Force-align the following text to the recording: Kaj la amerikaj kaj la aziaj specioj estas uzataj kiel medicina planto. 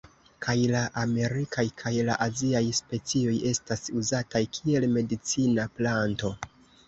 Kaj 0.43 0.53
la 0.75 0.79
amerikaj 1.01 1.65
kaj 1.81 1.91
la 2.07 2.15
aziaj 2.27 2.63
specioj 2.79 3.35
estas 3.51 3.85
uzataj 4.01 4.43
kiel 4.57 4.87
medicina 4.97 5.69
planto. 5.77 6.33